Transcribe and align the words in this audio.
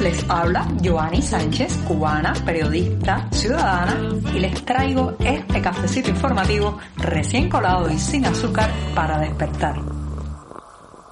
Les 0.00 0.24
habla 0.28 0.66
Joanny 0.82 1.22
Sánchez, 1.22 1.76
cubana, 1.86 2.34
periodista, 2.44 3.28
ciudadana, 3.30 3.96
y 4.34 4.40
les 4.40 4.64
traigo 4.64 5.16
este 5.18 5.60
cafecito 5.62 6.10
informativo 6.10 6.78
recién 6.96 7.48
colado 7.48 7.90
y 7.90 7.98
sin 7.98 8.26
azúcar 8.26 8.70
para 8.94 9.18
despertar. 9.18 9.76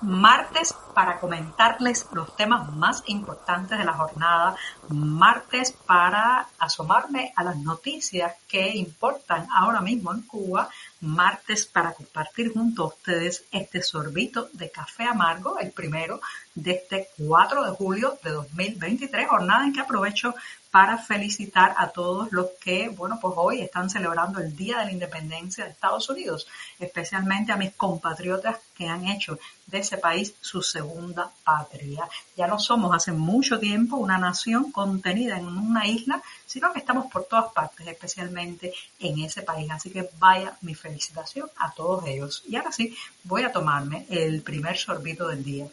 Martes 0.03 0.75
para 0.95 1.19
comentarles 1.19 2.07
los 2.13 2.37
temas 2.37 2.71
más 2.73 3.03
importantes 3.07 3.79
de 3.79 3.85
la 3.85 3.95
jornada, 3.95 4.55
martes 4.89 5.73
para 5.73 6.47
asomarme 6.59 7.33
a 7.35 7.43
las 7.43 7.57
noticias 7.57 8.35
que 8.47 8.77
importan 8.77 9.47
ahora 9.57 9.81
mismo 9.81 10.13
en 10.13 10.23
Cuba, 10.23 10.69
martes 11.05 11.67
para 11.67 11.93
compartir 11.93 12.53
junto 12.53 12.83
a 12.83 12.87
ustedes 12.89 13.45
este 13.53 13.83
sorbito 13.83 14.49
de 14.53 14.71
café 14.71 15.05
amargo, 15.05 15.59
el 15.59 15.71
primero 15.71 16.21
de 16.55 16.73
este 16.73 17.09
4 17.19 17.65
de 17.65 17.77
julio 17.77 18.19
de 18.23 18.31
2023, 18.31 19.29
jornada 19.29 19.65
en 19.65 19.73
que 19.73 19.81
aprovecho 19.81 20.35
para 20.75 20.99
felicitar 20.99 21.73
a 21.79 21.91
todos 21.91 22.33
los 22.33 22.49
que, 22.61 22.89
bueno, 22.89 23.21
pues 23.23 23.35
hoy 23.37 23.61
están 23.61 23.89
celebrando 23.89 24.41
el 24.41 24.57
Día 24.57 24.79
de 24.79 24.87
la 24.87 24.91
Independencia 24.91 25.63
de 25.63 25.71
Estados 25.71 26.11
Unidos, 26.11 26.49
especialmente 26.81 27.53
a 27.53 27.57
mis 27.57 27.75
compatriotas 27.75 28.57
que 28.77 28.89
han 28.89 29.07
hecho 29.07 29.39
de 29.69 29.79
ese 29.79 29.99
país 29.99 30.35
su 30.41 30.63
segunda 30.63 31.31
patria. 31.45 32.09
Ya 32.37 32.49
no 32.49 32.59
somos 32.59 32.93
hace 32.93 33.13
mucho 33.13 33.61
tiempo 33.61 33.99
una 33.99 34.19
nación 34.19 34.73
contenida 34.73 35.39
en 35.39 35.47
una 35.47 35.87
isla, 35.87 36.21
sino 36.45 36.73
que 36.73 36.81
estamos 36.81 37.07
por 37.07 37.27
todas 37.27 37.53
partes, 37.53 37.87
especialmente 37.87 38.75
en 38.99 39.21
ese 39.21 39.43
país. 39.43 39.71
Así 39.71 39.91
que 39.91 40.11
vaya 40.19 40.57
mi 40.63 40.75
felicitación 40.75 41.49
a 41.57 41.71
todos 41.71 42.05
ellos. 42.09 42.43
Y 42.49 42.57
ahora 42.57 42.73
sí, 42.73 42.97
voy 43.23 43.45
a 43.45 43.53
tomarme 43.53 44.07
el 44.09 44.43
primer 44.43 44.77
sorbito 44.77 45.29
del 45.29 45.45
día. 45.45 45.69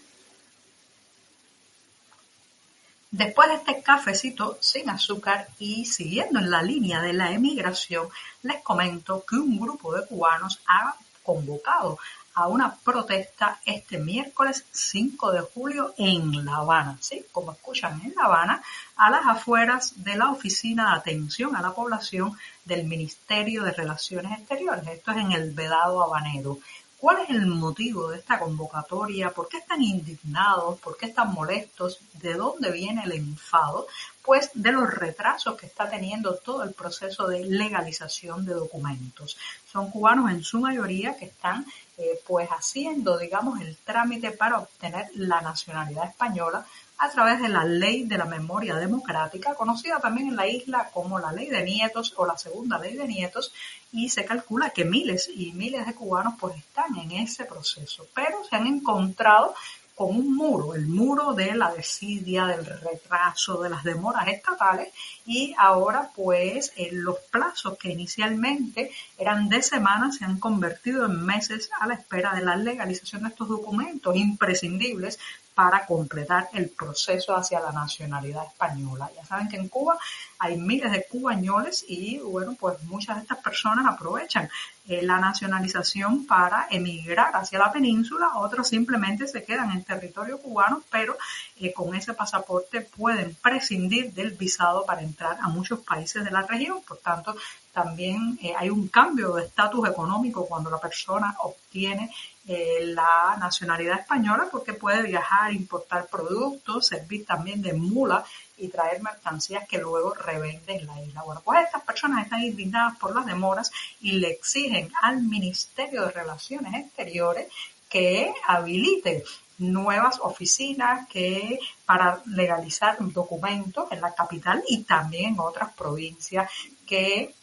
Después 3.12 3.50
de 3.50 3.56
este 3.56 3.84
cafecito 3.84 4.58
sin 4.62 4.90
azúcar 4.90 5.50
y 5.60 5.86
siguiendo 5.86 6.40
en 6.40 6.50
la 6.50 6.62
línea 6.62 7.02
de 7.02 7.12
la 7.12 7.32
emigración, 7.34 8.08
les 8.42 8.62
comento 8.64 9.26
que 9.26 9.36
un 9.36 9.60
grupo 9.60 9.94
de 9.94 10.08
cubanos 10.08 10.62
ha 10.66 10.96
convocado 11.22 12.00
a 12.34 12.48
una 12.48 12.74
protesta 12.74 13.60
este 13.66 13.98
miércoles 13.98 14.64
5 14.72 15.34
de 15.34 15.42
julio 15.42 15.94
en 15.98 16.46
La 16.46 16.56
Habana, 16.58 16.98
¿sí? 17.02 17.26
Como 17.34 17.52
escuchan 17.52 18.02
en 18.06 18.14
La 18.16 18.24
Habana, 18.24 18.64
a 18.96 19.10
las 19.10 19.26
afueras 19.26 20.02
de 20.04 20.16
la 20.16 20.32
Oficina 20.32 20.92
de 20.92 21.00
Atención 21.00 21.54
a 21.58 21.62
la 21.62 21.74
Población 21.74 22.38
del 22.64 22.86
Ministerio 22.86 23.64
de 23.64 23.74
Relaciones 23.74 24.40
Exteriores. 24.40 24.88
Esto 24.88 25.12
es 25.12 25.18
en 25.18 25.34
el 25.34 25.52
Vedado 25.52 26.02
Habanero. 26.02 26.60
¿Cuál 27.02 27.24
es 27.24 27.32
el 27.32 27.48
motivo 27.48 28.12
de 28.12 28.20
esta 28.20 28.38
convocatoria? 28.38 29.32
¿Por 29.32 29.50
qué 29.50 29.58
están 29.58 29.82
indignados? 29.82 30.80
¿Por 30.80 30.96
qué 30.96 31.08
están 31.08 31.34
molestos? 31.34 32.00
¿De 32.22 32.36
dónde 32.36 32.70
viene 32.72 33.02
el 33.04 33.14
enfado? 33.14 33.88
Pues 34.22 34.52
de 34.54 34.72
los 34.72 34.88
retrasos 34.88 35.58
que 35.58 35.66
está 35.66 35.90
teniendo 35.90 36.36
todo 36.36 36.62
el 36.62 36.74
proceso 36.74 37.28
de 37.28 37.44
legalización 37.44 38.46
de 38.46 38.54
documentos. 38.54 39.36
Son 39.66 39.90
cubanos 39.90 40.30
en 40.30 40.44
su 40.44 40.60
mayoría 40.60 41.18
que 41.18 41.26
están 41.26 41.66
eh, 41.98 42.20
pues 42.28 42.48
haciendo, 42.50 43.18
digamos, 43.18 43.60
el 43.62 43.76
trámite 43.78 44.30
para 44.30 44.60
obtener 44.60 45.10
la 45.16 45.42
nacionalidad 45.42 46.08
española 46.08 46.68
a 47.02 47.10
través 47.10 47.42
de 47.42 47.50
la 47.50 47.66
ley 47.66 48.04
de 48.04 48.16
la 48.16 48.26
memoria 48.26 48.76
democrática, 48.76 49.56
conocida 49.56 50.00
también 50.00 50.28
en 50.28 50.36
la 50.36 50.48
isla 50.48 50.92
como 50.94 51.18
la 51.18 51.32
ley 51.32 51.48
de 51.48 51.64
nietos 51.64 52.14
o 52.16 52.28
la 52.28 52.38
segunda 52.38 52.78
ley 52.78 52.96
de 52.96 53.08
nietos, 53.08 53.52
y 53.92 54.10
se 54.10 54.24
calcula 54.24 54.70
que 54.70 54.86
miles 54.86 55.28
y 55.34 55.52
miles 55.54 55.88
de 55.88 55.96
cubanos 55.96 56.36
pues 56.40 56.56
están 56.58 56.96
en 57.00 57.12
ese 57.14 57.46
proceso, 57.46 58.06
pero 58.14 58.44
se 58.48 58.56
han 58.56 58.68
encontrado 58.68 59.56
con 59.96 60.16
un 60.16 60.36
muro, 60.36 60.76
el 60.76 60.86
muro 60.86 61.34
de 61.34 61.56
la 61.56 61.74
desidia, 61.74 62.46
del 62.46 62.66
retraso, 62.66 63.62
de 63.62 63.70
las 63.70 63.84
demoras 63.84 64.28
estatales 64.28 64.90
y 65.26 65.54
ahora 65.58 66.10
pues 66.16 66.72
los 66.92 67.18
plazos 67.32 67.78
que 67.80 67.90
inicialmente 67.90 68.92
eran 69.18 69.50
de 69.50 69.62
semanas 69.62 70.18
se 70.18 70.26
han 70.26 70.40
convertido 70.40 71.08
en 71.08 71.26
meses 71.26 71.70
a 71.80 71.88
la 71.88 71.96
espera 71.96 72.34
de 72.36 72.46
la 72.46 72.56
legalización 72.56 73.24
de 73.24 73.30
estos 73.30 73.50
documentos 73.50 74.16
imprescindibles 74.16 75.20
para 75.54 75.86
completar 75.86 76.50
el 76.54 76.70
proceso 76.70 77.36
hacia 77.36 77.60
la 77.60 77.72
nacionalidad 77.72 78.46
española. 78.46 79.10
Ya 79.16 79.26
saben 79.26 79.50
que 79.50 79.58
en 79.58 79.68
Cuba 79.68 79.98
hay 80.40 80.58
miles 80.58 80.92
de 80.92 81.06
cubañoles 81.06 81.86
y 81.88 82.20
bueno, 82.20 82.56
pues 82.60 82.82
muchas 82.84 83.18
de 83.18 83.22
estas 83.24 83.40
personas 83.40 83.86
aprovechan 83.86 84.50
eh, 84.88 85.02
la 85.04 85.20
nacionalización 85.20 86.26
para 86.26 86.68
emigrar 86.72 87.36
hacia 87.36 87.60
la 87.60 87.72
península, 87.72 88.32
otros 88.36 88.68
simplemente 88.68 89.28
se 89.28 89.44
quedan 89.44 89.72
en 89.72 89.84
territorio 89.84 90.40
cubano, 90.40 90.82
pero 90.90 91.18
eh, 91.58 91.72
con 91.72 91.94
ese 91.94 92.14
pasaporte 92.14 92.82
pueden 92.82 93.36
prescindir 93.36 94.14
del 94.14 94.32
visado 94.32 94.86
para 94.86 95.02
entrar 95.02 95.38
a 95.40 95.48
muchos 95.50 95.82
países 95.82 96.24
de 96.24 96.32
la 96.32 96.42
región. 96.42 96.82
Por 96.82 96.98
tanto, 96.98 97.36
también 97.74 98.38
eh, 98.42 98.54
hay 98.58 98.70
un 98.70 98.88
cambio 98.88 99.34
de 99.34 99.46
estatus 99.46 99.88
económico 99.88 100.46
cuando 100.46 100.70
la 100.70 100.80
persona 100.80 101.36
obtiene 101.40 102.12
la 102.44 103.38
nacionalidad 103.40 104.00
española 104.00 104.48
porque 104.52 104.74
puede 104.74 105.04
viajar, 105.04 105.54
importar 105.54 106.08
productos, 106.08 106.88
servir 106.88 107.26
también 107.26 107.62
de 107.62 107.74
mula 107.74 108.26
y 108.58 108.68
traer 108.68 109.02
mercancías 109.02 109.68
que 109.68 109.78
luego 109.78 110.14
revende 110.14 110.76
en 110.76 110.88
la 110.88 111.02
isla. 111.02 111.22
Bueno, 111.24 111.42
pues 111.46 111.64
estas 111.66 111.84
personas 111.84 112.26
están 112.26 112.44
indignadas 112.44 112.98
por 112.98 113.16
las 113.16 113.26
demoras 113.26 113.72
y 114.02 114.14
le 114.14 114.32
exigen 114.32 114.92
al 115.02 115.22
Ministerio 115.22 116.02
de 116.02 116.12
Relaciones 116.12 116.74
Exteriores 116.74 117.48
que 117.90 118.34
habilite 118.48 119.24
nuevas 119.58 120.20
oficinas 120.22 121.08
que 121.08 121.60
para 121.86 122.22
legalizar 122.26 122.98
documentos 123.00 123.92
en 123.92 124.02
la 124.02 124.14
capital 124.14 124.64
y 124.68 124.84
también 124.84 125.34
en 125.34 125.40
otras 125.40 125.74
provincias 125.74 126.50
que 126.86 127.34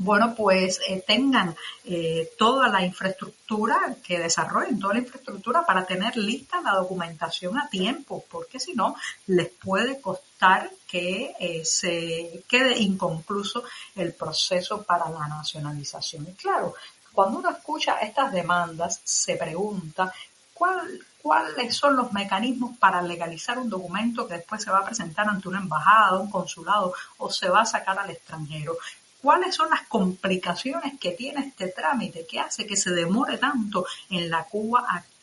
bueno, 0.00 0.32
pues 0.36 0.80
eh, 0.86 1.02
tengan 1.04 1.56
eh, 1.84 2.30
toda 2.38 2.68
la 2.68 2.84
infraestructura, 2.84 3.96
que 4.02 4.20
desarrollen 4.20 4.78
toda 4.78 4.94
la 4.94 5.00
infraestructura 5.00 5.66
para 5.66 5.84
tener 5.84 6.16
lista 6.16 6.60
la 6.60 6.74
documentación 6.74 7.58
a 7.58 7.68
tiempo, 7.68 8.24
porque 8.30 8.60
si 8.60 8.74
no, 8.74 8.94
les 9.26 9.48
puede 9.48 10.00
costar 10.00 10.70
que 10.86 11.34
eh, 11.40 11.64
se 11.64 12.44
quede 12.48 12.78
inconcluso 12.78 13.64
el 13.96 14.14
proceso 14.14 14.82
para 14.84 15.10
la 15.10 15.26
nacionalización. 15.26 16.28
Y 16.28 16.34
claro, 16.34 16.74
cuando 17.12 17.40
uno 17.40 17.50
escucha 17.50 17.98
estas 17.98 18.30
demandas, 18.30 19.00
se 19.02 19.34
pregunta 19.34 20.12
cuál, 20.54 21.04
cuáles 21.20 21.76
son 21.76 21.96
los 21.96 22.12
mecanismos 22.12 22.78
para 22.78 23.02
legalizar 23.02 23.58
un 23.58 23.68
documento 23.68 24.28
que 24.28 24.34
después 24.34 24.62
se 24.62 24.70
va 24.70 24.78
a 24.78 24.84
presentar 24.84 25.28
ante 25.28 25.48
una 25.48 25.58
embajada, 25.58 26.20
un 26.20 26.30
consulado 26.30 26.94
o 27.16 27.28
se 27.32 27.48
va 27.48 27.62
a 27.62 27.66
sacar 27.66 27.98
al 27.98 28.10
extranjero 28.10 28.78
cuáles 29.22 29.54
son 29.54 29.70
las 29.70 29.82
complicaciones 29.88 30.98
que 30.98 31.12
tiene 31.12 31.46
este 31.46 31.68
trámite 31.68 32.26
que 32.26 32.40
hace 32.40 32.66
que 32.66 32.76
se 32.76 32.90
demore 32.90 33.38
tanto 33.38 33.86
en 34.10 34.30
la 34.30 34.44
Cuba 34.44 34.80
actual. 34.80 35.17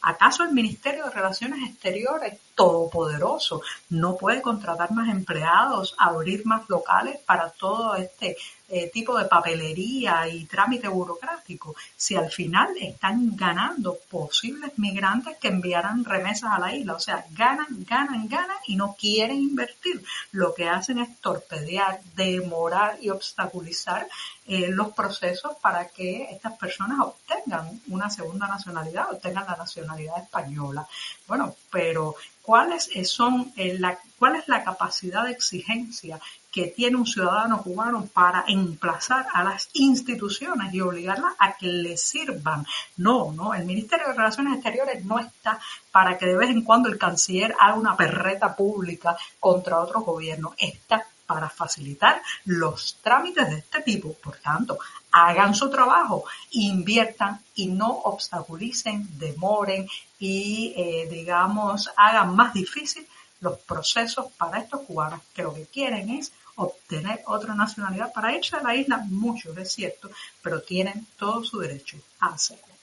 ¿Acaso 0.00 0.44
el 0.44 0.52
Ministerio 0.52 1.04
de 1.04 1.10
Relaciones 1.10 1.68
Exteriores, 1.68 2.38
todopoderoso, 2.54 3.60
no 3.90 4.16
puede 4.16 4.40
contratar 4.40 4.90
más 4.92 5.08
empleados, 5.08 5.94
abrir 5.98 6.46
más 6.46 6.68
locales 6.68 7.18
para 7.26 7.50
todo 7.50 7.94
este 7.96 8.36
eh, 8.68 8.90
tipo 8.92 9.16
de 9.16 9.26
papelería 9.26 10.26
y 10.26 10.44
trámite 10.46 10.88
burocrático, 10.88 11.76
si 11.96 12.16
al 12.16 12.30
final 12.30 12.76
están 12.80 13.36
ganando 13.36 13.98
posibles 14.10 14.72
migrantes 14.78 15.36
que 15.36 15.48
enviarán 15.48 16.04
remesas 16.04 16.50
a 16.52 16.58
la 16.58 16.74
isla. 16.74 16.94
O 16.94 17.00
sea, 17.00 17.24
ganan, 17.30 17.84
ganan, 17.88 18.26
ganan 18.26 18.56
y 18.66 18.74
no 18.74 18.96
quieren 18.98 19.36
invertir. 19.36 20.02
Lo 20.32 20.54
que 20.54 20.68
hacen 20.68 20.98
es 20.98 21.20
torpedear, 21.20 22.00
demorar 22.14 22.98
y 23.00 23.10
obstaculizar 23.10 24.08
eh, 24.46 24.68
los 24.68 24.92
procesos 24.92 25.56
para 25.60 25.88
que 25.88 26.24
estas 26.30 26.56
personas 26.56 27.00
obtengan 27.00 27.80
una 27.88 28.08
segunda 28.10 28.46
nacionalidad, 28.46 29.12
obtengan 29.12 29.46
la 29.46 29.56
nacionalidad 29.56 30.22
española. 30.22 30.86
Bueno, 31.26 31.54
pero 31.70 32.14
¿cuáles 32.42 32.88
son 33.04 33.52
eh, 33.56 33.78
cuál 34.18 34.36
es 34.36 34.46
la 34.48 34.62
capacidad 34.62 35.24
de 35.24 35.32
exigencia 35.32 36.20
que 36.56 36.68
tiene 36.68 36.96
un 36.96 37.06
ciudadano 37.06 37.60
cubano 37.60 38.08
para 38.14 38.44
emplazar 38.48 39.26
a 39.34 39.44
las 39.44 39.68
instituciones 39.74 40.72
y 40.72 40.80
obligarlas 40.80 41.34
a 41.38 41.54
que 41.54 41.66
le 41.66 41.98
sirvan. 41.98 42.64
No, 42.96 43.30
no, 43.32 43.52
el 43.52 43.66
Ministerio 43.66 44.06
de 44.06 44.14
Relaciones 44.14 44.54
Exteriores 44.54 45.04
no 45.04 45.18
está 45.18 45.60
para 45.92 46.16
que 46.16 46.24
de 46.24 46.34
vez 46.34 46.48
en 46.48 46.62
cuando 46.62 46.88
el 46.88 46.96
canciller 46.96 47.54
haga 47.60 47.74
una 47.74 47.94
perreta 47.94 48.56
pública 48.56 49.18
contra 49.38 49.80
otro 49.80 50.00
gobierno. 50.00 50.54
Está 50.56 51.04
para 51.26 51.50
facilitar 51.50 52.22
los 52.44 52.98
trámites 53.02 53.48
de 53.50 53.58
este 53.58 53.82
tipo. 53.82 54.14
Por 54.14 54.36
tanto, 54.36 54.78
hagan 55.10 55.54
su 55.54 55.68
trabajo, 55.70 56.24
inviertan 56.52 57.40
y 57.54 57.66
no 57.66 57.90
obstaculicen, 57.90 59.18
demoren 59.18 59.88
y, 60.18 60.72
eh, 60.76 61.08
digamos, 61.10 61.90
hagan 61.96 62.34
más 62.34 62.54
difícil 62.54 63.06
los 63.40 63.58
procesos 63.58 64.26
para 64.38 64.60
estos 64.60 64.80
cubanos 64.82 65.20
que 65.34 65.42
lo 65.42 65.54
que 65.54 65.66
quieren 65.66 66.10
es 66.10 66.32
obtener 66.56 67.22
otra 67.26 67.54
nacionalidad 67.54 68.12
para 68.12 68.34
irse 68.34 68.56
a 68.56 68.62
la 68.62 68.74
isla, 68.74 68.98
muchos 69.08 69.56
es 69.58 69.72
cierto, 69.72 70.10
pero 70.42 70.62
tienen 70.62 71.06
todo 71.18 71.44
su 71.44 71.58
derecho 71.58 71.98
a 72.20 72.28
hacerlo. 72.28 72.75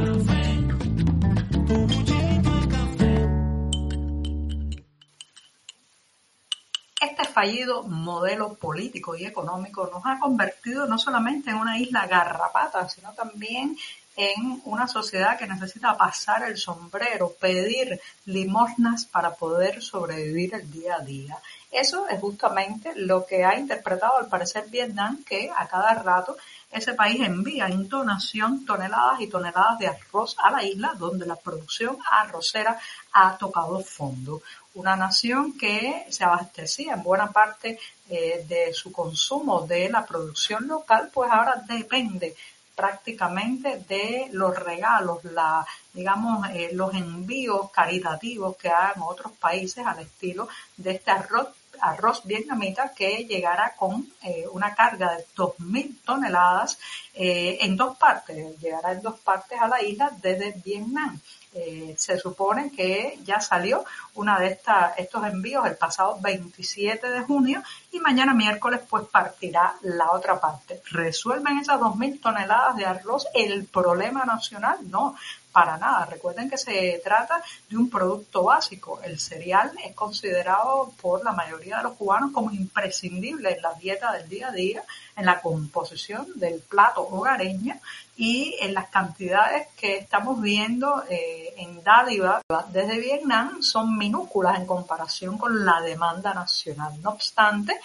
Este 7.01 7.25
fallido 7.33 7.81
modelo 7.81 8.53
político 8.53 9.15
y 9.15 9.25
económico 9.25 9.89
nos 9.91 10.05
ha 10.05 10.19
convertido 10.19 10.85
no 10.85 10.99
solamente 10.99 11.49
en 11.49 11.55
una 11.55 11.79
isla 11.79 12.05
garrapata, 12.05 12.87
sino 12.87 13.11
también 13.13 13.75
en 14.15 14.61
una 14.65 14.87
sociedad 14.87 15.37
que 15.37 15.47
necesita 15.47 15.97
pasar 15.97 16.43
el 16.43 16.57
sombrero, 16.57 17.33
pedir 17.39 17.99
limosnas 18.25 19.05
para 19.05 19.33
poder 19.33 19.81
sobrevivir 19.81 20.53
el 20.53 20.71
día 20.71 20.95
a 20.95 21.03
día. 21.03 21.37
Eso 21.71 22.07
es 22.07 22.21
justamente 22.21 22.93
lo 22.95 23.25
que 23.25 23.43
ha 23.43 23.59
interpretado 23.59 24.17
al 24.17 24.27
parecer 24.27 24.65
Vietnam, 24.69 25.23
que 25.25 25.51
a 25.55 25.67
cada 25.67 25.93
rato 25.95 26.37
ese 26.71 26.93
país 26.93 27.19
envía 27.21 27.67
en 27.67 27.87
donación 27.89 28.65
toneladas 28.65 29.21
y 29.21 29.27
toneladas 29.27 29.79
de 29.79 29.87
arroz 29.87 30.35
a 30.41 30.51
la 30.51 30.63
isla, 30.63 30.93
donde 30.97 31.25
la 31.25 31.35
producción 31.35 31.97
arrocera 32.09 32.79
ha 33.13 33.37
tocado 33.37 33.81
fondo. 33.81 34.41
Una 34.75 34.95
nación 34.95 35.57
que 35.57 36.05
se 36.09 36.23
abastecía 36.23 36.93
en 36.93 37.03
buena 37.03 37.31
parte 37.31 37.79
eh, 38.09 38.45
de 38.47 38.73
su 38.73 38.91
consumo 38.91 39.65
de 39.65 39.89
la 39.89 40.05
producción 40.05 40.67
local, 40.67 41.09
pues 41.13 41.31
ahora 41.31 41.63
depende 41.67 42.35
prácticamente 42.75 43.83
de 43.87 44.27
los 44.31 44.55
regalos, 44.57 45.23
la, 45.23 45.65
digamos, 45.93 46.47
eh, 46.49 46.69
los 46.73 46.93
envíos 46.93 47.71
caritativos 47.71 48.57
que 48.57 48.69
hagan 48.69 49.01
otros 49.01 49.31
países 49.33 49.85
al 49.85 49.99
estilo 49.99 50.47
de 50.77 50.91
este 50.91 51.11
arroz 51.11 51.47
arroz 51.85 52.23
vietnamita 52.25 52.91
que 52.93 53.25
llegará 53.25 53.75
con 53.75 54.07
eh, 54.23 54.45
una 54.51 54.73
carga 54.73 55.15
de 55.15 55.25
2.000 55.35 56.01
toneladas 56.03 56.79
eh, 57.13 57.59
en 57.61 57.75
dos 57.77 57.97
partes, 57.97 58.59
llegará 58.59 58.93
en 58.93 59.01
dos 59.01 59.19
partes 59.19 59.59
a 59.59 59.67
la 59.67 59.81
isla 59.81 60.11
desde 60.21 60.51
Vietnam. 60.63 61.19
Eh, 61.57 61.95
se 61.97 62.19
supone 62.19 62.69
que 62.69 63.17
ya 63.23 63.39
salió 63.39 63.85
una 64.15 64.37
de 64.37 64.59
estos 64.97 65.23
envíos 65.25 65.65
el 65.65 65.77
pasado 65.77 66.17
27 66.19 67.09
de 67.09 67.21
junio 67.21 67.63
y 67.93 67.99
mañana 68.01 68.33
miércoles 68.33 68.81
pues 68.89 69.05
partirá 69.05 69.75
la 69.83 70.11
otra 70.11 70.37
parte. 70.37 70.81
¿Resuelven 70.91 71.59
esas 71.59 71.79
2.000 71.79 72.19
toneladas 72.19 72.75
de 72.75 72.85
arroz 72.85 73.25
el 73.33 73.65
problema 73.67 74.25
nacional? 74.25 74.79
No, 74.81 75.15
para 75.55 75.77
nada. 75.77 76.03
Recuerden 76.03 76.49
que 76.49 76.57
se 76.57 77.01
trata 77.01 77.41
de 77.69 77.77
un 77.77 77.89
producto 77.89 78.43
básico. 78.43 78.99
El 79.01 79.17
cereal 79.21 79.71
es 79.85 79.95
considerado 79.95 80.91
por 81.01 81.23
la 81.23 81.31
mayoría 81.31 81.77
de 81.77 81.83
los 81.83 81.93
cubanos 81.93 82.33
como 82.33 82.51
imprescindible 82.51 83.53
en 83.53 83.61
la 83.61 83.73
dieta 83.75 84.11
del 84.11 84.27
día 84.27 84.49
a 84.49 84.51
día, 84.51 84.83
en 85.15 85.25
la 85.25 85.39
composición 85.39 86.27
del 86.35 86.59
plato 86.59 87.07
hogareño 87.07 87.79
y 88.17 88.57
en 88.59 88.73
las 88.73 88.89
cantidades 88.89 89.69
que 89.77 89.95
estamos 89.99 90.41
viendo 90.41 91.05
eh, 91.09 91.53
en 91.55 91.81
dádiva 91.81 92.41
desde 92.73 92.99
Vietnam 92.99 93.61
son 93.61 93.97
minúsculas 93.97 94.57
en 94.57 94.65
comparación 94.65 95.37
con 95.37 95.63
la 95.63 95.79
demanda 95.79 96.33
nacional. 96.33 97.01
No 97.01 97.11
obstante, 97.11 97.79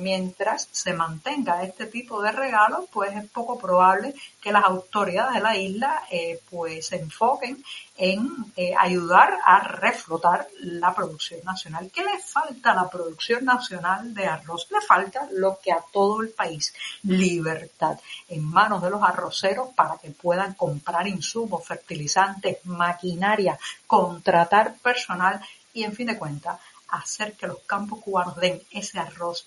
mientras 0.00 0.68
se 0.72 0.94
mantenga 0.94 1.62
este 1.62 1.86
tipo 1.86 2.22
de 2.22 2.32
regalos, 2.32 2.86
pues 2.90 3.14
es 3.14 3.28
poco 3.28 3.58
probable 3.58 4.14
que 4.40 4.50
las 4.50 4.64
autoridades 4.64 5.34
de 5.34 5.40
la 5.42 5.56
isla 5.56 6.02
eh, 6.10 6.40
pues 6.48 6.86
se 6.86 6.96
enfoquen 6.96 7.62
en 7.98 8.26
eh, 8.56 8.72
ayudar 8.78 9.38
a 9.44 9.60
reflotar 9.60 10.48
la 10.60 10.94
producción 10.94 11.40
nacional. 11.44 11.90
¿Qué 11.92 12.02
le 12.02 12.18
falta 12.18 12.72
a 12.72 12.74
la 12.74 12.88
producción 12.88 13.44
nacional 13.44 14.14
de 14.14 14.26
arroz? 14.26 14.66
Le 14.70 14.80
falta 14.80 15.28
lo 15.32 15.58
que 15.62 15.72
a 15.72 15.84
todo 15.92 16.22
el 16.22 16.30
país, 16.30 16.72
libertad 17.02 17.98
en 18.28 18.44
manos 18.44 18.82
de 18.82 18.90
los 18.90 19.02
arroceros 19.02 19.74
para 19.74 19.98
que 19.98 20.10
puedan 20.10 20.54
comprar 20.54 21.06
insumos, 21.06 21.66
fertilizantes, 21.66 22.64
maquinaria, 22.64 23.58
contratar 23.86 24.76
personal 24.76 25.40
y 25.74 25.84
en 25.84 25.92
fin 25.92 26.06
de 26.06 26.18
cuentas 26.18 26.58
hacer 26.88 27.34
que 27.34 27.46
los 27.46 27.58
campos 27.66 28.00
cubanos 28.00 28.36
den 28.36 28.62
ese 28.70 28.98
arroz 28.98 29.46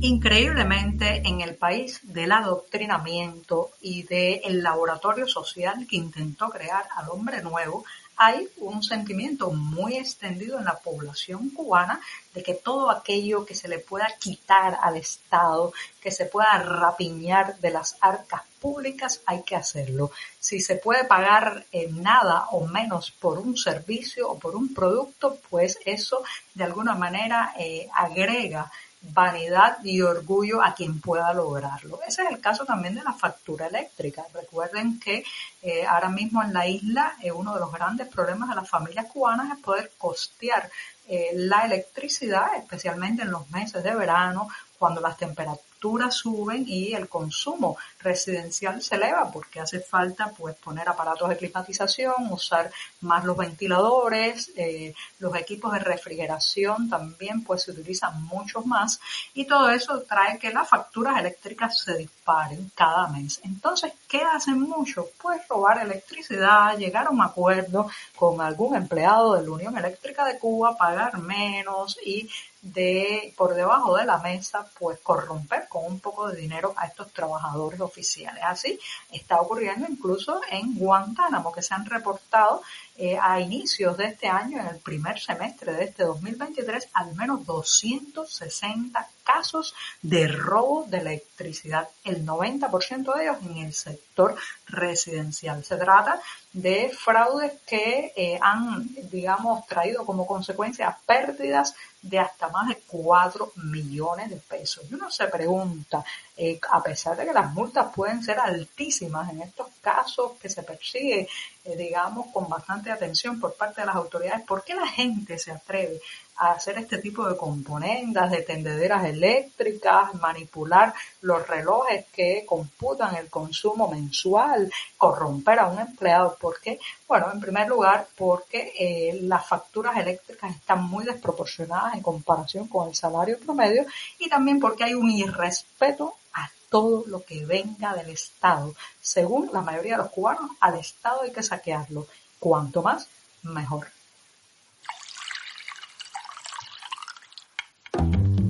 Increíblemente, 0.00 1.22
en 1.24 1.40
el 1.40 1.56
país 1.56 1.98
del 2.04 2.30
adoctrinamiento 2.30 3.70
y 3.80 4.04
del 4.04 4.62
laboratorio 4.62 5.26
social 5.26 5.88
que 5.90 5.96
intentó 5.96 6.50
crear 6.50 6.84
al 6.94 7.08
hombre 7.08 7.42
nuevo, 7.42 7.84
hay 8.16 8.48
un 8.58 8.82
sentimiento 8.84 9.50
muy 9.50 9.96
extendido 9.96 10.58
en 10.58 10.66
la 10.66 10.78
población 10.78 11.50
cubana 11.50 12.00
de 12.32 12.44
que 12.44 12.54
todo 12.54 12.90
aquello 12.90 13.44
que 13.44 13.56
se 13.56 13.66
le 13.66 13.80
pueda 13.80 14.08
quitar 14.20 14.78
al 14.80 14.96
Estado, 14.96 15.72
que 16.00 16.12
se 16.12 16.26
pueda 16.26 16.58
rapiñar 16.58 17.58
de 17.58 17.70
las 17.70 17.96
arcas 18.00 18.42
públicas, 18.60 19.20
hay 19.26 19.42
que 19.42 19.56
hacerlo. 19.56 20.12
Si 20.38 20.60
se 20.60 20.76
puede 20.76 21.04
pagar 21.04 21.64
en 21.72 22.02
nada 22.02 22.46
o 22.50 22.66
menos 22.66 23.10
por 23.10 23.38
un 23.38 23.56
servicio 23.56 24.28
o 24.28 24.38
por 24.38 24.54
un 24.54 24.74
producto, 24.74 25.38
pues 25.50 25.78
eso 25.84 26.22
de 26.54 26.64
alguna 26.64 26.94
manera 26.94 27.52
eh, 27.58 27.88
agrega 27.94 28.70
vanidad 29.00 29.78
y 29.84 30.00
orgullo 30.02 30.62
a 30.62 30.74
quien 30.74 31.00
pueda 31.00 31.32
lograrlo. 31.32 32.00
Ese 32.06 32.22
es 32.22 32.30
el 32.30 32.40
caso 32.40 32.64
también 32.64 32.94
de 32.94 33.02
la 33.02 33.12
factura 33.12 33.66
eléctrica. 33.66 34.24
Recuerden 34.34 34.98
que 34.98 35.24
eh, 35.62 35.86
ahora 35.86 36.08
mismo 36.08 36.42
en 36.42 36.52
la 36.52 36.66
isla 36.66 37.14
eh, 37.22 37.30
uno 37.30 37.54
de 37.54 37.60
los 37.60 37.72
grandes 37.72 38.08
problemas 38.08 38.48
de 38.48 38.56
las 38.56 38.68
familias 38.68 39.06
cubanas 39.06 39.56
es 39.56 39.62
poder 39.62 39.92
costear 39.96 40.70
eh, 41.08 41.30
la 41.34 41.64
electricidad, 41.64 42.56
especialmente 42.56 43.22
en 43.22 43.30
los 43.30 43.48
meses 43.50 43.82
de 43.82 43.94
verano, 43.94 44.48
cuando 44.78 45.00
las 45.00 45.16
temperaturas 45.16 45.67
suben 46.10 46.64
y 46.66 46.94
el 46.94 47.08
consumo 47.08 47.76
residencial 48.00 48.82
se 48.82 48.96
eleva 48.96 49.30
porque 49.30 49.60
hace 49.60 49.80
falta 49.80 50.32
pues 50.36 50.56
poner 50.56 50.88
aparatos 50.88 51.28
de 51.28 51.36
climatización, 51.36 52.14
usar 52.30 52.70
más 53.00 53.24
los 53.24 53.36
ventiladores, 53.36 54.50
eh, 54.56 54.94
los 55.18 55.34
equipos 55.36 55.72
de 55.72 55.80
refrigeración 55.80 56.88
también 56.88 57.42
pues 57.44 57.62
se 57.62 57.72
utilizan 57.72 58.22
mucho 58.24 58.62
más 58.62 59.00
y 59.34 59.44
todo 59.46 59.70
eso 59.70 60.02
trae 60.02 60.38
que 60.38 60.52
las 60.52 60.68
facturas 60.68 61.18
eléctricas 61.18 61.80
se 61.80 61.96
disparen 61.96 62.70
cada 62.74 63.08
mes. 63.08 63.40
Entonces, 63.44 63.92
¿qué 64.08 64.22
hacen 64.22 64.60
muchos? 64.60 65.06
Pues 65.20 65.46
robar 65.48 65.82
electricidad, 65.82 66.76
llegar 66.76 67.06
a 67.06 67.10
un 67.10 67.22
acuerdo 67.22 67.88
con 68.16 68.40
algún 68.40 68.76
empleado 68.76 69.34
de 69.34 69.42
la 69.42 69.50
Unión 69.50 69.76
Eléctrica 69.76 70.24
de 70.24 70.38
Cuba, 70.38 70.76
pagar 70.76 71.18
menos 71.18 71.98
y 72.04 72.28
de 72.72 73.32
por 73.36 73.54
debajo 73.54 73.96
de 73.96 74.04
la 74.04 74.18
mesa 74.18 74.66
pues 74.78 74.98
corromper 75.00 75.68
con 75.68 75.84
un 75.84 76.00
poco 76.00 76.28
de 76.28 76.40
dinero 76.40 76.74
a 76.76 76.86
estos 76.86 77.12
trabajadores 77.12 77.80
oficiales. 77.80 78.42
Así 78.44 78.78
está 79.10 79.40
ocurriendo 79.40 79.86
incluso 79.88 80.40
en 80.50 80.74
Guantánamo, 80.74 81.52
que 81.52 81.62
se 81.62 81.74
han 81.74 81.86
reportado 81.86 82.62
eh, 83.00 83.16
a 83.16 83.40
inicios 83.40 83.96
de 83.96 84.06
este 84.06 84.26
año, 84.26 84.58
en 84.58 84.66
el 84.66 84.78
primer 84.78 85.20
semestre 85.20 85.72
de 85.72 85.84
este 85.84 86.02
2023, 86.02 86.88
al 86.94 87.14
menos 87.14 87.46
260 87.46 89.08
casos 89.22 89.72
de 90.02 90.26
robo 90.26 90.84
de 90.88 90.98
electricidad, 90.98 91.88
el 92.02 92.26
90% 92.26 93.14
de 93.14 93.22
ellos 93.22 93.36
en 93.42 93.58
el 93.58 93.72
sector 93.72 94.34
residencial. 94.66 95.62
Se 95.62 95.76
trata 95.76 96.20
de 96.52 96.88
fraudes 96.88 97.52
que 97.66 98.12
eh, 98.16 98.38
han, 98.42 98.88
digamos, 99.10 99.64
traído 99.66 100.04
como 100.04 100.26
consecuencia 100.26 100.98
pérdidas 101.06 101.74
de 102.02 102.18
hasta 102.18 102.48
más 102.48 102.68
de 102.68 102.78
4 102.86 103.52
millones 103.56 104.30
de 104.30 104.36
pesos. 104.36 104.84
Y 104.90 104.94
uno 104.94 105.10
se 105.10 105.26
pregunta, 105.26 106.04
eh, 106.36 106.58
a 106.70 106.82
pesar 106.82 107.16
de 107.16 107.26
que 107.26 107.32
las 107.32 107.52
multas 107.52 107.92
pueden 107.94 108.22
ser 108.22 108.38
altísimas 108.38 109.30
en 109.30 109.42
estos 109.42 109.68
casos 109.80 110.32
que 110.40 110.48
se 110.48 110.62
persigue 110.62 111.28
digamos, 111.76 112.26
con 112.32 112.48
bastante 112.48 112.90
atención 112.90 113.38
por 113.40 113.54
parte 113.54 113.80
de 113.80 113.86
las 113.86 113.96
autoridades, 113.96 114.46
¿por 114.46 114.64
qué 114.64 114.74
la 114.74 114.86
gente 114.86 115.38
se 115.38 115.52
atreve 115.52 116.00
a 116.38 116.52
hacer 116.52 116.78
este 116.78 116.98
tipo 116.98 117.28
de 117.28 117.36
componendas, 117.36 118.30
de 118.30 118.42
tendederas 118.42 119.04
eléctricas, 119.04 120.14
manipular 120.14 120.94
los 121.22 121.46
relojes 121.46 122.06
que 122.12 122.44
computan 122.46 123.16
el 123.16 123.28
consumo 123.28 123.88
mensual, 123.88 124.72
corromper 124.96 125.58
a 125.58 125.66
un 125.66 125.80
empleado. 125.80 126.36
¿Por 126.40 126.60
qué? 126.60 126.78
Bueno, 127.08 127.30
en 127.32 127.40
primer 127.40 127.68
lugar, 127.68 128.06
porque 128.16 128.72
eh, 128.78 129.18
las 129.22 129.46
facturas 129.46 129.96
eléctricas 129.96 130.54
están 130.54 130.84
muy 130.84 131.04
desproporcionadas 131.04 131.94
en 131.94 132.02
comparación 132.02 132.68
con 132.68 132.88
el 132.88 132.94
salario 132.94 133.38
promedio 133.40 133.84
y 134.18 134.28
también 134.28 134.60
porque 134.60 134.84
hay 134.84 134.94
un 134.94 135.10
irrespeto 135.10 136.14
a 136.38 136.50
todo 136.68 137.04
lo 137.06 137.24
que 137.24 137.44
venga 137.44 137.94
del 137.94 138.10
Estado. 138.10 138.74
Según 139.00 139.50
la 139.52 139.62
mayoría 139.62 139.96
de 139.96 140.02
los 140.04 140.12
cubanos, 140.12 140.50
al 140.60 140.78
Estado 140.78 141.22
hay 141.22 141.32
que 141.32 141.42
saquearlo. 141.42 142.06
Cuanto 142.38 142.82
más, 142.82 143.08
mejor. 143.42 143.88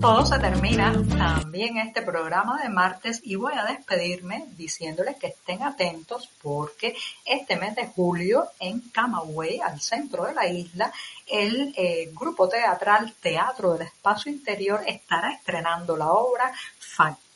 todo 0.01 0.25
se 0.25 0.39
termina 0.39 0.93
también 1.19 1.77
este 1.77 2.03
programa 2.03 2.63
de 2.63 2.69
martes 2.69 3.21
y 3.25 3.35
voy 3.35 3.55
a 3.55 3.65
despedirme 3.65 4.47
diciéndoles 4.57 5.17
que 5.17 5.29
estén 5.29 5.63
atentos 5.63 6.31
porque 6.41 6.97
este 7.25 7.57
mes 7.57 7.75
de 7.75 7.87
julio 7.89 8.49
en 8.61 8.81
Camagüey, 8.81 9.61
al 9.61 9.81
centro 9.81 10.25
de 10.25 10.35
la 10.35 10.47
isla, 10.47 10.93
el 11.27 11.75
eh, 11.77 12.11
grupo 12.15 12.49
teatral 12.49 13.13
Teatro 13.21 13.73
del 13.73 13.89
Espacio 13.89 14.31
Interior 14.31 14.83
estará 14.87 15.33
estrenando 15.33 15.97
la 15.97 16.13
obra 16.13 16.53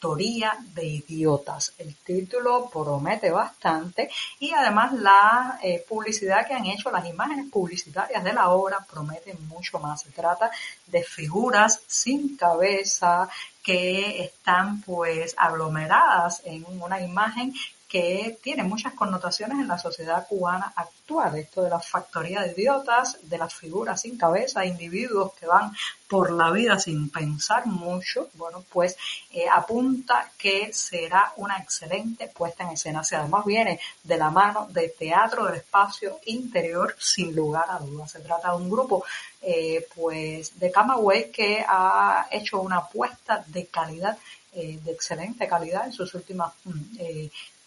De 0.03 0.85
Idiotas. 0.85 1.75
El 1.79 1.95
título 1.95 2.69
promete 2.69 3.31
bastante 3.31 4.11
y 4.41 4.53
además 4.53 4.93
la 4.95 5.61
eh, 5.63 5.85
publicidad 5.89 6.45
que 6.45 6.55
han 6.55 6.67
hecho, 6.67 6.91
las 6.91 7.07
imágenes 7.07 7.49
publicitarias 7.49 8.25
de 8.25 8.33
la 8.33 8.51
obra 8.51 8.85
prometen 8.91 9.39
mucho 9.47 9.79
más. 9.79 10.03
Se 10.03 10.11
trata 10.11 10.51
de 10.89 11.05
figuras 11.05 11.83
sin 11.87 12.37
cabeza 12.37 13.29
que 13.63 14.25
están 14.25 14.83
pues 14.83 15.37
aglomeradas 15.39 16.43
en 16.47 16.65
una 16.81 17.01
imagen 17.01 17.55
que 17.93 18.39
tiene 18.43 18.63
muchas 18.63 18.95
connotaciones 18.95 19.59
en 19.59 19.69
la 19.69 19.77
sociedad 19.77 20.27
cubana 20.27 20.73
actual. 20.75 21.37
Esto 21.37 21.63
de 21.63 21.69
la 21.69 21.79
factoría 21.79 22.41
de 22.41 22.53
idiotas, 22.53 23.19
de 23.21 23.37
las 23.37 23.53
figuras 23.53 24.01
sin 24.01 24.17
cabeza, 24.17 24.65
individuos 24.65 25.35
que 25.35 25.45
van 25.45 25.75
por 26.09 26.33
la 26.33 26.51
vida 26.51 26.79
sin 26.79 27.11
pensar 27.11 27.67
mucho, 27.67 28.31
bueno, 28.33 28.65
pues 28.73 28.97
eh, 29.31 29.45
apunta 29.47 30.31
que 30.39 30.73
será 30.73 31.35
una 31.37 31.59
excelente 31.59 32.29
puesta 32.29 32.65
en 32.65 32.71
escena. 32.71 33.05
Si 33.05 33.15
además 33.15 33.45
viene 33.45 33.79
de 34.03 34.17
la 34.17 34.31
mano 34.31 34.69
de 34.71 34.89
Teatro 34.89 35.45
del 35.45 35.57
Espacio 35.57 36.19
Interior, 36.25 36.97
sin 36.99 37.37
lugar 37.37 37.67
a 37.69 37.79
dudas. 37.79 38.11
Se 38.11 38.21
trata 38.21 38.53
de 38.53 38.57
un 38.57 38.71
grupo 38.71 39.05
eh, 39.43 39.87
pues 39.95 40.59
de 40.59 40.71
Camagüey 40.71 41.31
que 41.31 41.63
ha 41.69 42.27
hecho 42.31 42.63
una 42.63 42.79
apuesta 42.79 43.45
de 43.49 43.67
calidad 43.67 44.17
eh, 44.55 44.79
de 44.83 44.93
excelente 44.93 45.47
calidad 45.47 45.87
en 45.87 45.93
sus 45.93 46.15
últimas 46.15 46.53
mm, 46.65 46.97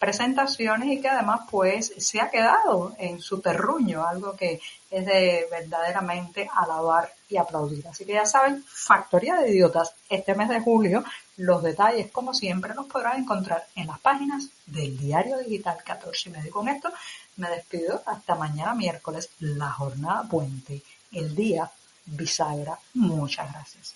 presentaciones 0.06 0.88
y 0.88 1.02
que 1.02 1.10
además 1.10 1.42
pues 1.50 1.92
se 1.98 2.22
ha 2.22 2.30
quedado 2.30 2.96
en 3.00 3.20
su 3.20 3.42
terruño, 3.42 4.08
algo 4.08 4.36
que 4.36 4.62
es 4.92 5.04
de 5.04 5.48
verdaderamente 5.50 6.48
alabar 6.54 7.12
y 7.28 7.38
aplaudir. 7.38 7.88
Así 7.88 8.06
que 8.06 8.14
ya 8.14 8.28
saben, 8.28 8.64
Factoría 8.68 9.38
de 9.38 9.50
Idiotas, 9.50 9.96
este 10.08 10.36
mes 10.36 10.50
de 10.50 10.60
julio, 10.60 11.04
los 11.38 11.64
detalles 11.64 12.12
como 12.12 12.36
siempre 12.36 12.76
los 12.76 12.86
podrán 12.86 13.24
encontrar 13.24 13.66
en 13.76 13.88
las 13.88 14.00
páginas 14.00 14.48
del 14.68 14.96
diario 14.96 15.40
digital 15.40 15.78
14 15.84 16.30
y 16.30 16.32
medio. 16.34 16.52
Con 16.52 16.70
esto 16.70 16.92
me 17.38 17.50
despido 17.50 18.04
hasta 18.06 18.36
mañana 18.36 18.76
miércoles, 18.76 19.32
la 19.40 19.72
jornada 19.72 20.22
puente, 20.30 20.84
el 21.14 21.34
día 21.36 21.72
bisagra. 22.06 22.78
Muchas 22.94 23.52
gracias. 23.52 23.96